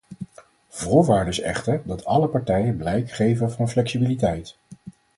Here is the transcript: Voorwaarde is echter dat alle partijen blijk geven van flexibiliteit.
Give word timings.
Voorwaarde 0.67 1.29
is 1.29 1.39
echter 1.39 1.81
dat 1.85 2.05
alle 2.05 2.27
partijen 2.27 2.77
blijk 2.77 3.11
geven 3.11 3.51
van 3.51 3.69
flexibiliteit. 3.69 4.57